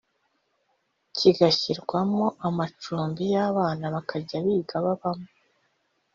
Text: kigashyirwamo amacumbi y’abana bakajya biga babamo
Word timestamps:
kigashyirwamo 1.15 2.25
amacumbi 2.47 3.23
y’abana 3.35 3.85
bakajya 3.95 4.37
biga 4.45 4.75
babamo 4.85 5.27